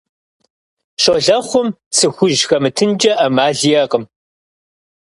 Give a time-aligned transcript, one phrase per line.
[1.01, 4.03] Щолэхъум цы хужь хэмытынкӀэ Ӏэмал иӀэкъым.